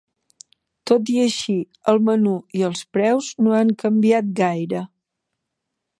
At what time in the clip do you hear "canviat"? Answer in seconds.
3.85-4.33